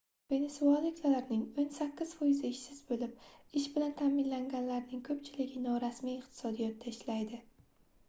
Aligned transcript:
venesuelaliklarning 0.33 1.43
oʻn 1.63 1.69
sakkiz 1.75 2.15
foizi 2.21 2.51
ishsiz 2.55 2.81
boʻlib 2.89 3.29
ish 3.63 3.69
bilan 3.77 3.95
taʼminlanganlarning 4.03 5.07
koʻpchiligi 5.13 5.65
norasmiy 5.71 6.19
iqtisodda 6.21 6.75
ishlaydi 6.97 7.45